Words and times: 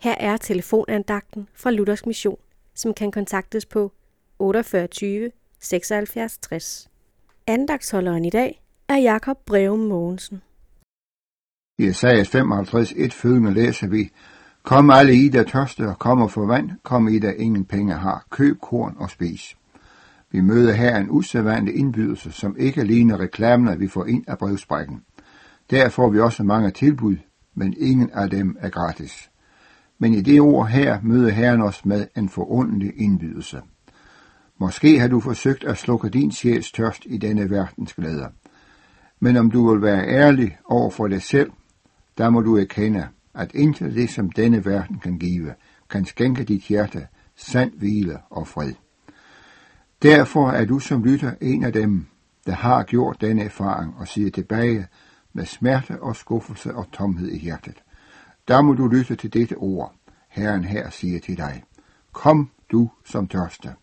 Her 0.00 0.14
er 0.20 0.36
telefonandagten 0.36 1.48
fra 1.54 1.70
Luthers 1.70 2.06
Mission, 2.06 2.38
som 2.74 2.94
kan 2.94 3.10
kontaktes 3.10 3.66
på 3.66 3.92
48 4.38 5.30
76 5.60 6.38
60. 6.38 6.90
Andagsholderen 7.46 8.24
i 8.24 8.30
dag 8.30 8.62
er 8.88 8.96
Jakob 8.96 9.36
Breum 9.46 9.78
Mogensen. 9.78 10.42
I 11.78 11.86
Esajas 11.86 12.28
55, 12.28 12.92
et 12.96 13.14
følgende 13.14 13.54
læser 13.54 13.88
vi, 13.88 14.10
Kom 14.62 14.90
alle 14.90 15.14
I, 15.14 15.28
der 15.28 15.42
tørste, 15.42 15.88
og 15.88 15.98
kom 15.98 16.22
og 16.22 16.30
få 16.30 16.46
vand, 16.46 16.70
kom 16.82 17.08
I, 17.08 17.18
der 17.18 17.32
ingen 17.32 17.64
penge 17.64 17.94
har, 17.94 18.26
køb 18.30 18.60
korn 18.60 18.96
og 18.98 19.10
spis. 19.10 19.56
Vi 20.30 20.40
møder 20.40 20.72
her 20.72 20.96
en 20.96 21.10
usædvanlig 21.10 21.76
indbydelse, 21.76 22.32
som 22.32 22.56
ikke 22.58 22.84
ligner 22.84 23.20
reklamer, 23.20 23.76
vi 23.76 23.88
får 23.88 24.04
ind 24.04 24.24
af 24.28 24.38
brevsprækken. 24.38 25.02
Der 25.70 25.88
får 25.88 26.10
vi 26.10 26.20
også 26.20 26.42
mange 26.42 26.70
tilbud, 26.70 27.16
men 27.54 27.74
ingen 27.78 28.10
af 28.10 28.30
dem 28.30 28.56
er 28.60 28.68
gratis. 28.68 29.30
Men 29.98 30.14
i 30.14 30.20
det 30.20 30.40
ord 30.40 30.68
her 30.68 31.00
møder 31.02 31.30
Herren 31.30 31.62
os 31.62 31.84
med 31.84 32.06
en 32.16 32.28
forundelig 32.28 32.92
indbydelse. 32.96 33.60
Måske 34.58 34.98
har 34.98 35.08
du 35.08 35.20
forsøgt 35.20 35.64
at 35.64 35.78
slukke 35.78 36.08
din 36.08 36.32
sjæls 36.32 36.72
tørst 36.72 37.02
i 37.06 37.16
denne 37.16 37.50
verdens 37.50 37.94
glæder. 37.94 38.28
Men 39.20 39.36
om 39.36 39.50
du 39.50 39.72
vil 39.72 39.82
være 39.82 40.08
ærlig 40.08 40.58
over 40.64 40.90
for 40.90 41.08
dig 41.08 41.22
selv, 41.22 41.50
der 42.18 42.30
må 42.30 42.40
du 42.40 42.56
erkende, 42.56 43.08
at 43.34 43.54
intet 43.54 43.94
det, 43.94 44.10
som 44.10 44.30
denne 44.30 44.64
verden 44.64 44.98
kan 44.98 45.18
give, 45.18 45.54
kan 45.90 46.04
skænke 46.04 46.44
dit 46.44 46.62
hjerte 46.62 47.06
sand 47.36 47.72
hvile 47.78 48.18
og 48.30 48.48
fred. 48.48 48.72
Derfor 50.02 50.50
er 50.50 50.64
du 50.64 50.78
som 50.78 51.04
lytter 51.04 51.32
en 51.40 51.64
af 51.64 51.72
dem, 51.72 52.06
der 52.46 52.52
har 52.52 52.82
gjort 52.82 53.20
denne 53.20 53.42
erfaring 53.42 53.94
og 53.98 54.08
siger 54.08 54.30
tilbage 54.30 54.86
med 55.32 55.44
smerte 55.44 56.02
og 56.02 56.16
skuffelse 56.16 56.74
og 56.74 56.86
tomhed 56.92 57.28
i 57.28 57.38
hjertet. 57.38 57.82
Der 58.48 58.62
må 58.62 58.72
du 58.72 58.86
lytte 58.86 59.16
til 59.16 59.32
dette 59.32 59.54
ord. 59.54 59.94
Herren 60.28 60.64
her 60.64 60.90
siger 60.90 61.20
til 61.20 61.36
dig, 61.36 61.64
kom 62.12 62.50
du 62.72 62.90
som 63.04 63.28
tørste. 63.28 63.74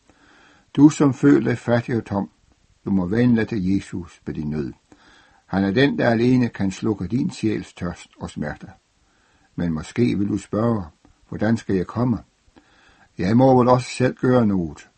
Du 0.75 0.89
som 0.89 1.13
føler 1.13 1.49
dig 1.49 1.57
fattig 1.57 1.97
og 1.97 2.05
tom, 2.05 2.30
du 2.85 2.91
må 2.91 3.05
vende 3.05 3.35
dig 3.35 3.47
til 3.47 3.73
Jesus 3.73 4.22
med 4.25 4.33
din 4.33 4.49
nød. 4.49 4.73
Han 5.45 5.63
er 5.63 5.72
den, 5.72 5.99
der 5.99 6.09
alene 6.09 6.49
kan 6.49 6.72
slukke 6.72 7.07
din 7.07 7.31
sjæls 7.31 7.73
tørst 7.73 8.09
og 8.19 8.30
smerte. 8.30 8.67
Men 9.55 9.73
måske 9.73 10.17
vil 10.17 10.27
du 10.27 10.38
spørge, 10.38 10.83
hvordan 11.29 11.57
skal 11.57 11.75
jeg 11.75 11.88
komme? 11.88 12.17
Jeg 13.17 13.38
må 13.38 13.57
vel 13.57 13.67
også 13.67 13.89
selv 13.89 14.16
gøre 14.16 14.47
noget. 14.47 14.89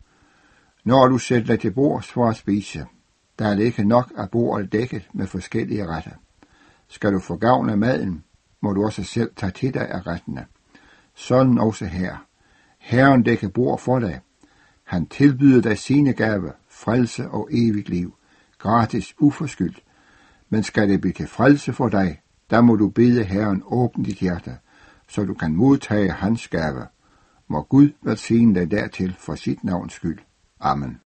Når 0.83 1.07
du 1.07 1.17
sætter 1.17 1.47
dig 1.47 1.59
til 1.59 1.71
bords 1.71 2.07
for 2.07 2.29
at 2.29 2.35
spise, 2.35 2.85
der 3.39 3.47
er 3.47 3.55
det 3.55 3.63
ikke 3.63 3.83
nok 3.83 4.13
at 4.17 4.31
bordet 4.31 4.71
dækket 4.71 5.09
med 5.13 5.27
forskellige 5.27 5.87
retter. 5.87 6.11
Skal 6.87 7.13
du 7.13 7.19
få 7.19 7.35
gavn 7.35 7.69
af 7.69 7.77
maden, 7.77 8.23
må 8.67 8.73
du 8.73 8.85
også 8.85 9.03
selv 9.03 9.31
tage 9.35 9.51
til 9.51 9.73
dig 9.73 9.89
af 9.89 10.07
rettene. 10.07 10.45
Sådan 11.15 11.57
også 11.57 11.85
her. 11.85 12.25
Herren 12.77 13.23
dækker 13.23 13.47
bord 13.49 13.79
for 13.79 13.99
dig. 13.99 14.19
Han 14.83 15.05
tilbyder 15.05 15.61
dig 15.61 15.77
sine 15.77 16.13
gaver, 16.13 16.51
frelse 16.69 17.29
og 17.29 17.49
evigt 17.51 17.89
liv, 17.89 18.13
gratis 18.57 19.15
uforskyldt. 19.19 19.83
Men 20.49 20.63
skal 20.63 20.89
det 20.89 21.01
blive 21.01 21.13
til 21.13 21.27
frelse 21.27 21.73
for 21.73 21.89
dig, 21.89 22.21
der 22.49 22.61
må 22.61 22.75
du 22.75 22.89
bede 22.89 23.23
Herren 23.23 23.63
åbne 23.65 24.05
dit 24.05 24.17
hjerte, 24.17 24.57
så 25.07 25.23
du 25.23 25.33
kan 25.33 25.55
modtage 25.55 26.11
hans 26.11 26.47
gave. 26.47 26.85
Må 27.47 27.61
Gud 27.61 27.89
velsigne 28.01 28.55
dig 28.59 28.71
dertil 28.71 29.15
for 29.19 29.35
sit 29.35 29.63
navns 29.63 29.93
skyld. 29.93 30.19
Amen. 30.59 30.99